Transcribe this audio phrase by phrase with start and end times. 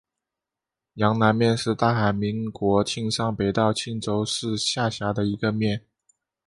[0.95, 5.85] 阳南面是大韩民国庆尚北道庆州市下辖的一个面。